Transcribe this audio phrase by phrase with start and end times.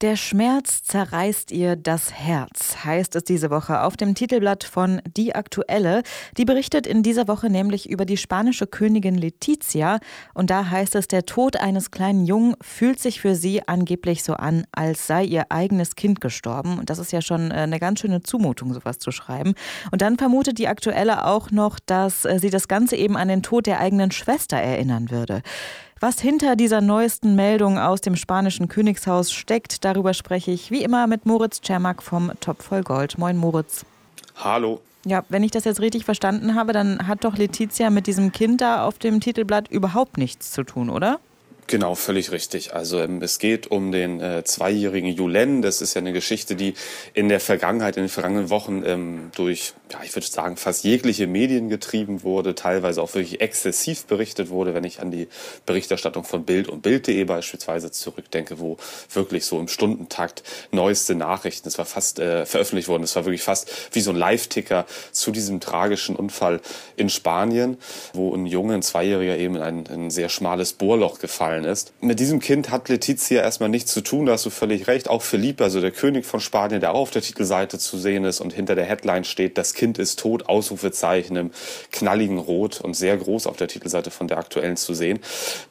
[0.00, 5.34] Der Schmerz zerreißt ihr das Herz, heißt es diese Woche auf dem Titelblatt von Die
[5.34, 6.04] Aktuelle.
[6.38, 9.98] Die berichtet in dieser Woche nämlich über die spanische Königin Letizia.
[10.32, 14.32] Und da heißt es, der Tod eines kleinen Jungen fühlt sich für sie angeblich so
[14.32, 16.78] an, als sei ihr eigenes Kind gestorben.
[16.78, 19.52] Und das ist ja schon äh, eine ganz schöne Zumutung, sowas zu schreiben.
[19.90, 23.42] Und dann vermutet die Aktuelle auch noch, dass äh, sie das Ganze eben an den
[23.42, 25.42] Tod der eigenen Schwester erinnern würde.
[26.02, 31.06] Was hinter dieser neuesten Meldung aus dem spanischen Königshaus steckt, darüber spreche ich wie immer
[31.06, 33.18] mit Moritz Czermak vom Top voll Gold.
[33.18, 33.84] Moin Moritz.
[34.36, 34.80] Hallo.
[35.04, 38.62] Ja, wenn ich das jetzt richtig verstanden habe, dann hat doch Letizia mit diesem Kind
[38.62, 41.20] da auf dem Titelblatt überhaupt nichts zu tun, oder?
[41.70, 42.74] Genau, völlig richtig.
[42.74, 45.62] Also ähm, es geht um den äh, zweijährigen Julen.
[45.62, 46.74] Das ist ja eine Geschichte, die
[47.14, 51.28] in der Vergangenheit, in den vergangenen Wochen ähm, durch, ja, ich würde sagen, fast jegliche
[51.28, 55.28] Medien getrieben wurde, teilweise auch wirklich exzessiv berichtet wurde, wenn ich an die
[55.64, 58.76] Berichterstattung von Bild und Bild.de beispielsweise zurückdenke, wo
[59.12, 63.44] wirklich so im Stundentakt neueste Nachrichten, es war fast äh, veröffentlicht worden, es war wirklich
[63.44, 66.60] fast wie so ein Live-Ticker zu diesem tragischen Unfall
[66.96, 67.76] in Spanien,
[68.12, 71.92] wo ein Junge, ein Zweijähriger eben in ein, ein sehr schmales Bohrloch gefallen gefallen ist.
[72.00, 75.08] Mit diesem Kind hat Letizia erstmal nichts zu tun, da hast du völlig recht.
[75.08, 78.40] Auch Philippe, also der König von Spanien, der auch auf der Titelseite zu sehen ist
[78.40, 81.50] und hinter der Headline steht, das Kind ist tot, Ausrufezeichen im
[81.92, 85.20] knalligen Rot und sehr groß auf der Titelseite von der aktuellen zu sehen.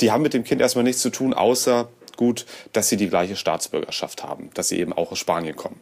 [0.00, 3.36] Die haben mit dem Kind erstmal nichts zu tun, außer gut, dass sie die gleiche
[3.36, 5.80] Staatsbürgerschaft haben, dass sie eben auch aus Spanien kommen.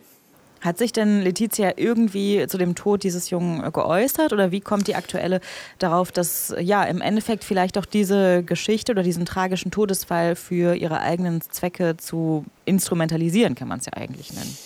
[0.67, 4.89] Hat sich denn Letizia irgendwie zu dem Tod dieses Jungen äh, geäußert oder wie kommt
[4.89, 5.41] die aktuelle
[5.79, 11.01] darauf, dass ja im Endeffekt vielleicht auch diese Geschichte oder diesen tragischen Todesfall für ihre
[11.01, 14.59] eigenen Zwecke zu instrumentalisieren, kann man es ja eigentlich nennen?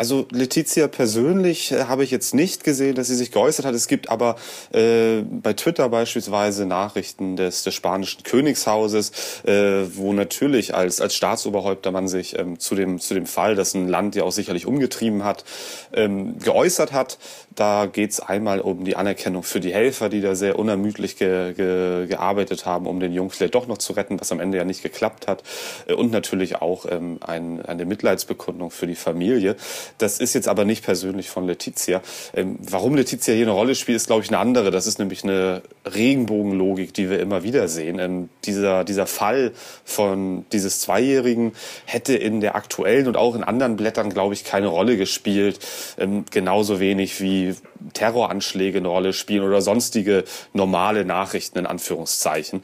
[0.00, 3.74] Also Letizia persönlich äh, habe ich jetzt nicht gesehen, dass sie sich geäußert hat.
[3.74, 4.36] Es gibt aber
[4.72, 9.12] äh, bei Twitter beispielsweise Nachrichten des, des spanischen Königshauses,
[9.44, 13.74] äh, wo natürlich als, als Staatsoberhäupter man sich ähm, zu, dem, zu dem Fall, das
[13.74, 15.44] ein Land ja auch sicherlich umgetrieben hat,
[15.92, 17.18] ähm, geäußert hat.
[17.54, 21.52] Da geht es einmal um die Anerkennung für die Helfer, die da sehr unermüdlich ge,
[21.52, 24.64] ge, gearbeitet haben, um den Jungen vielleicht doch noch zu retten, was am Ende ja
[24.64, 25.42] nicht geklappt hat.
[25.86, 29.56] Äh, und natürlich auch ähm, ein, eine Mitleidsbekundung für die Familie.
[29.98, 32.02] Das ist jetzt aber nicht persönlich von Letizia.
[32.34, 34.70] Ähm, warum Letizia hier eine Rolle spielt, ist, glaube ich, eine andere.
[34.70, 37.98] Das ist nämlich eine Regenbogenlogik, die wir immer wieder sehen.
[37.98, 39.52] Ähm, dieser, dieser Fall
[39.84, 41.52] von dieses Zweijährigen
[41.84, 45.58] hätte in der aktuellen und auch in anderen Blättern, glaube ich, keine Rolle gespielt.
[45.98, 47.54] Ähm, genauso wenig wie
[47.92, 52.62] Terroranschläge eine Rolle spielen oder sonstige normale Nachrichten in Anführungszeichen.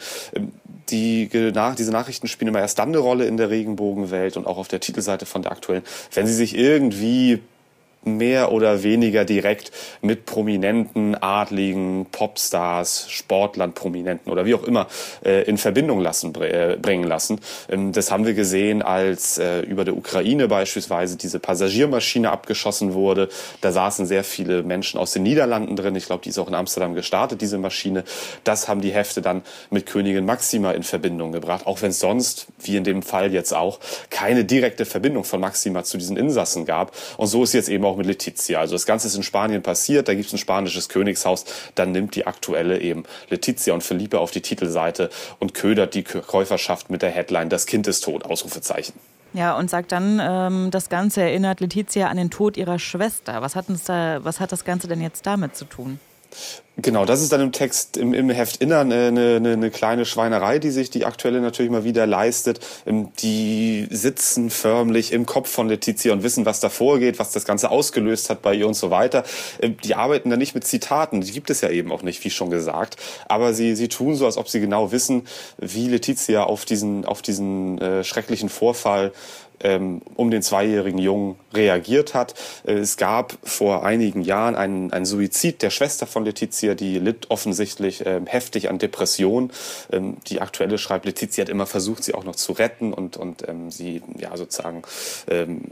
[0.91, 4.69] Die, diese Nachrichten spielen immer erst dann eine Rolle in der Regenbogenwelt und auch auf
[4.69, 5.83] der Titelseite von der aktuellen,
[6.15, 7.41] wenn sie sich irgendwie
[8.07, 14.87] mehr oder weniger direkt mit prominenten, adligen, Popstars, Sportlern, Prominenten oder wie auch immer
[15.25, 17.41] äh, in Verbindung lassen, äh, bringen lassen.
[17.69, 23.29] Ähm, das haben wir gesehen, als äh, über der Ukraine beispielsweise diese Passagiermaschine abgeschossen wurde.
[23.61, 25.97] Da saßen sehr viele Menschen aus den Niederlanden drin.
[25.97, 28.05] Ich glaube, die ist auch in Amsterdam gestartet, diese Maschine.
[28.45, 32.47] Das haben die Hefte dann mit Königin Maxima in Verbindung gebracht, auch wenn es sonst,
[32.61, 33.81] wie in dem Fall jetzt auch,
[34.11, 36.93] keine direkte Verbindung von Maxima zu diesen Insassen gab.
[37.17, 38.61] Und so ist jetzt eben auch auch mit Letizia.
[38.61, 42.15] Also das Ganze ist in Spanien passiert, da gibt es ein spanisches Königshaus, dann nimmt
[42.15, 47.11] die aktuelle eben Letizia und Felipe auf die Titelseite und ködert die Käuferschaft mit der
[47.11, 48.95] Headline Das Kind ist tot, Ausrufezeichen.
[49.33, 53.43] Ja, und sagt dann, ähm, das Ganze erinnert Letizia an den Tod ihrer Schwester.
[53.43, 56.01] Was hat, da, was hat das Ganze denn jetzt damit zu tun?
[56.79, 60.59] Genau, das ist dann im Text, im, im Heft Innern eine, eine, eine kleine Schweinerei,
[60.59, 62.61] die sich die aktuelle natürlich mal wieder leistet.
[62.85, 67.47] Ähm, die sitzen förmlich im Kopf von Letizia und wissen, was da vorgeht, was das
[67.47, 69.25] Ganze ausgelöst hat bei ihr und so weiter.
[69.63, 72.31] Ähm, die arbeiten da nicht mit Zitaten, die gibt es ja eben auch nicht, wie
[72.31, 72.97] schon gesagt.
[73.27, 75.27] Aber sie, sie tun so, als ob sie genau wissen,
[75.57, 79.13] wie Letizia auf diesen, auf diesen äh, schrecklichen Vorfall
[79.61, 82.35] ähm, um den zweijährigen Jungen reagiert hat.
[82.67, 87.31] Äh, es gab vor einigen Jahren einen, einen Suizid der Schwester von Letizia, die litt
[87.31, 89.51] offensichtlich ähm, heftig an Depression.
[89.93, 93.49] Ähm, die aktuelle schreibt, Letizia hat immer versucht, sie auch noch zu retten und, und
[93.49, 94.83] ähm, sie ja sozusagen
[95.29, 95.63] ähm,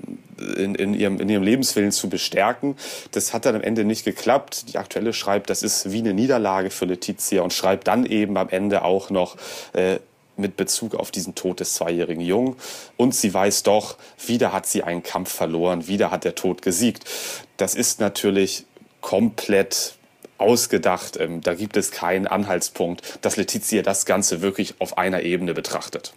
[0.57, 2.77] in, in, ihrem, in ihrem Lebenswillen zu bestärken.
[3.13, 4.73] Das hat dann am Ende nicht geklappt.
[4.73, 8.49] Die aktuelle schreibt, das ist wie eine Niederlage für Letizia und schreibt dann eben am
[8.49, 9.37] Ende auch noch,
[9.73, 9.99] äh,
[10.37, 12.57] mit Bezug auf diesen Tod des zweijährigen Jungen.
[12.97, 17.05] Und sie weiß doch, wieder hat sie einen Kampf verloren, wieder hat der Tod gesiegt.
[17.57, 18.67] Das ist natürlich
[19.01, 19.95] komplett
[20.39, 21.19] ausgedacht.
[21.19, 26.15] Ähm, da gibt es keinen Anhaltspunkt, dass Letizia das Ganze wirklich auf einer Ebene betrachtet.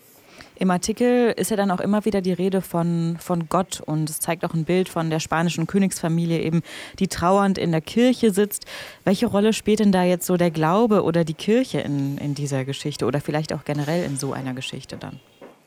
[0.59, 4.19] Im Artikel ist ja dann auch immer wieder die Rede von, von Gott und es
[4.19, 6.63] zeigt auch ein Bild von der spanischen Königsfamilie eben,
[6.97, 8.65] die trauernd in der Kirche sitzt.
[9.03, 12.65] Welche Rolle spielt denn da jetzt so der Glaube oder die Kirche in, in dieser
[12.65, 15.19] Geschichte oder vielleicht auch generell in so einer Geschichte dann?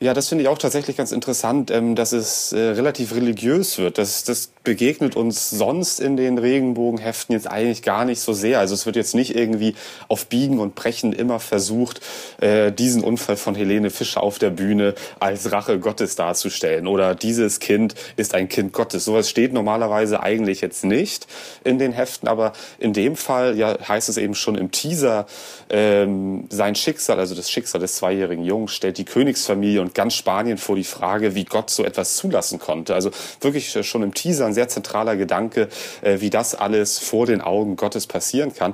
[0.03, 3.99] Ja, das finde ich auch tatsächlich ganz interessant, ähm, dass es äh, relativ religiös wird.
[3.99, 8.57] Das, das begegnet uns sonst in den Regenbogenheften jetzt eigentlich gar nicht so sehr.
[8.57, 9.75] Also es wird jetzt nicht irgendwie
[10.07, 12.01] auf Biegen und Brechen immer versucht,
[12.39, 16.87] äh, diesen Unfall von Helene Fischer auf der Bühne als Rache Gottes darzustellen.
[16.87, 19.05] Oder dieses Kind ist ein Kind Gottes.
[19.05, 21.27] Sowas steht normalerweise eigentlich jetzt nicht
[21.63, 22.27] in den Heften.
[22.27, 25.27] Aber in dem Fall ja, heißt es eben schon im Teaser,
[25.69, 30.13] ähm, sein Schicksal, also das Schicksal des zweijährigen Jungs, stellt die Königsfamilie und und ganz
[30.13, 32.95] Spanien vor die Frage, wie Gott so etwas zulassen konnte.
[32.95, 33.11] Also
[33.41, 35.67] wirklich äh, schon im Teaser ein sehr zentraler Gedanke,
[36.01, 38.73] äh, wie das alles vor den Augen Gottes passieren kann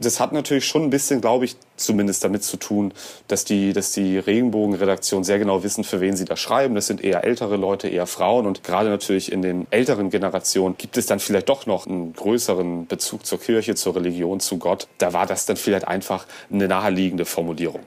[0.00, 2.92] das hat natürlich schon ein bisschen, glaube ich, zumindest damit zu tun,
[3.28, 6.74] dass die, dass die Regenbogenredaktion sehr genau wissen, für wen sie da schreiben.
[6.74, 8.46] Das sind eher ältere Leute, eher Frauen.
[8.46, 12.86] Und gerade natürlich in den älteren Generationen gibt es dann vielleicht doch noch einen größeren
[12.86, 14.88] Bezug zur Kirche, zur Religion, zu Gott.
[14.96, 17.84] Da war das dann vielleicht einfach eine naheliegende Formulierung.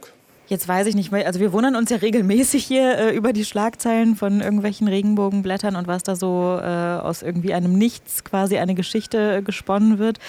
[0.48, 3.46] Jetzt weiß ich nicht mehr, also wir wundern uns ja regelmäßig hier äh, über die
[3.46, 8.76] Schlagzeilen von irgendwelchen Regenbogenblättern und was da so äh, aus irgendwie einem Nichts quasi eine
[8.76, 10.20] Geschichte äh, gesponnen wird.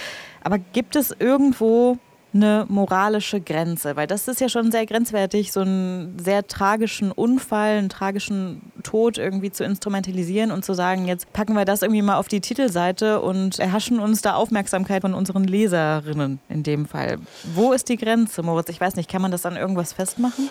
[0.42, 1.98] Aber gibt es irgendwo
[2.34, 3.96] eine moralische Grenze?
[3.96, 9.18] Weil das ist ja schon sehr grenzwertig, so einen sehr tragischen Unfall, einen tragischen Tod
[9.18, 13.20] irgendwie zu instrumentalisieren und zu sagen, jetzt packen wir das irgendwie mal auf die Titelseite
[13.20, 17.18] und erhaschen uns da Aufmerksamkeit von unseren Leserinnen in dem Fall.
[17.54, 18.68] Wo ist die Grenze, Moritz?
[18.68, 20.50] Ich weiß nicht, kann man das an irgendwas festmachen?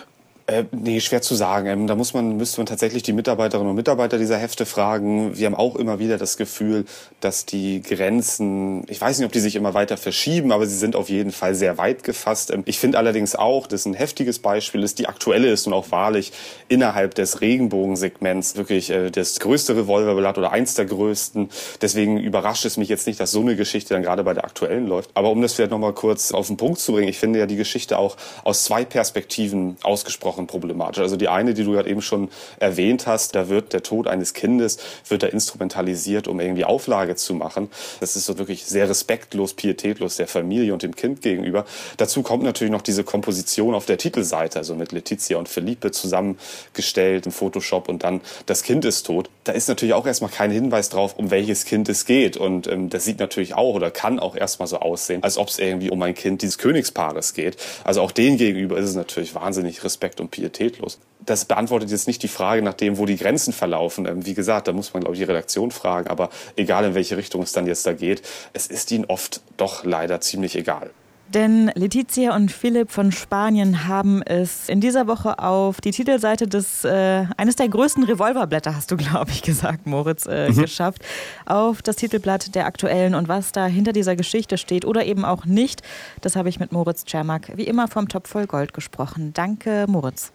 [0.54, 1.66] Äh, nee, schwer zu sagen.
[1.66, 5.36] Ähm, da muss man, müsste man tatsächlich die Mitarbeiterinnen und Mitarbeiter dieser Hefte fragen.
[5.36, 6.84] Wir haben auch immer wieder das Gefühl,
[7.20, 10.94] dass die Grenzen, ich weiß nicht, ob die sich immer weiter verschieben, aber sie sind
[10.94, 12.52] auf jeden Fall sehr weit gefasst.
[12.52, 15.90] Ähm, ich finde allerdings auch, dass ein heftiges Beispiel ist, die aktuelle ist und auch
[15.90, 16.32] wahrlich
[16.68, 21.48] innerhalb des Regenbogensegments wirklich äh, das größte Revolverblatt oder eins der größten.
[21.82, 24.86] Deswegen überrascht es mich jetzt nicht, dass so eine Geschichte dann gerade bei der aktuellen
[24.86, 25.10] läuft.
[25.14, 27.56] Aber um das vielleicht nochmal kurz auf den Punkt zu bringen, ich finde ja die
[27.56, 31.02] Geschichte auch aus zwei Perspektiven ausgesprochen ausgesprochen problematisch.
[31.02, 32.28] Also die eine, die du gerade eben schon
[32.60, 37.34] erwähnt hast, da wird der Tod eines Kindes, wird da instrumentalisiert, um irgendwie Auflage zu
[37.34, 37.68] machen.
[38.00, 41.64] Das ist so wirklich sehr respektlos, pietätlos der Familie und dem Kind gegenüber.
[41.96, 47.26] Dazu kommt natürlich noch diese Komposition auf der Titelseite, also mit Letizia und Felipe zusammengestellt
[47.26, 49.28] im Photoshop und dann das Kind ist tot.
[49.44, 52.36] Da ist natürlich auch erstmal kein Hinweis drauf, um welches Kind es geht.
[52.36, 55.58] Und ähm, das sieht natürlich auch oder kann auch erstmal so aussehen, als ob es
[55.58, 57.56] irgendwie um ein Kind dieses Königspaares geht.
[57.84, 60.98] Also auch denen gegenüber ist es natürlich wahnsinnig Respekt und pietätlos.
[61.20, 64.06] Das beantwortet jetzt nicht die Frage nach dem, wo die Grenzen verlaufen.
[64.06, 66.08] Ähm, wie gesagt, da muss man, glaube ich, die Redaktion fragen.
[66.08, 68.22] Aber egal, in welche Richtung es dann jetzt da geht,
[68.52, 70.90] es ist ihnen oft doch leider ziemlich egal.
[71.28, 76.84] Denn Letizia und Philipp von Spanien haben es in dieser Woche auf die Titelseite des
[76.84, 80.62] äh, eines der größten Revolverblätter, hast du, glaube ich, gesagt, Moritz, äh, mhm.
[80.62, 81.02] geschafft.
[81.46, 85.44] Auf das Titelblatt der aktuellen und was da hinter dieser Geschichte steht oder eben auch
[85.44, 85.82] nicht.
[86.20, 89.32] Das habe ich mit Moritz Czermak wie immer vom Topf voll Gold gesprochen.
[89.32, 90.30] Danke, Moritz.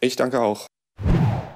[0.00, 0.66] Ich danke auch.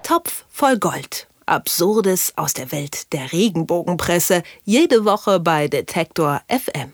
[0.02, 1.26] Topf voll Gold.
[1.46, 4.42] Absurdes aus der Welt der Regenbogenpresse.
[4.64, 6.92] Jede Woche bei Detektor FM.